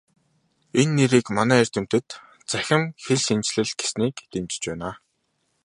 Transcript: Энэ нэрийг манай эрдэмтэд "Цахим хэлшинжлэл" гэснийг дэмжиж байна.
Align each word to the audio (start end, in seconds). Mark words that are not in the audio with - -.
Энэ 0.79 0.93
нэрийг 0.97 1.27
манай 1.37 1.59
эрдэмтэд 1.63 2.07
"Цахим 2.49 2.81
хэлшинжлэл" 3.03 3.71
гэснийг 3.79 4.15
дэмжиж 4.31 4.63
байна. 4.69 4.89